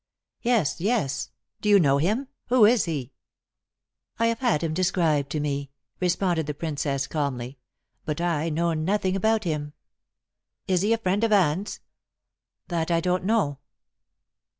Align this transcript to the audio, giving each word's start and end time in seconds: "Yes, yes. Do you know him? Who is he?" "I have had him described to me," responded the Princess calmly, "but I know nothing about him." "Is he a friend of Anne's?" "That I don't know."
"Yes, 0.41 0.79
yes. 0.81 1.29
Do 1.61 1.69
you 1.69 1.79
know 1.79 1.99
him? 1.99 2.27
Who 2.47 2.65
is 2.65 2.85
he?" 2.85 3.13
"I 4.17 4.25
have 4.25 4.39
had 4.39 4.63
him 4.63 4.73
described 4.73 5.29
to 5.29 5.39
me," 5.39 5.69
responded 5.99 6.47
the 6.47 6.55
Princess 6.55 7.05
calmly, 7.05 7.59
"but 8.03 8.19
I 8.19 8.49
know 8.49 8.73
nothing 8.73 9.15
about 9.15 9.43
him." 9.43 9.73
"Is 10.67 10.81
he 10.81 10.91
a 10.91 10.97
friend 10.97 11.23
of 11.23 11.31
Anne's?" 11.31 11.81
"That 12.67 12.89
I 12.89 12.99
don't 12.99 13.25
know." 13.25 13.59